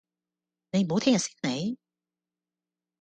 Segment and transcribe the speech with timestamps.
[0.71, 1.77] 你唔好聽日先黎？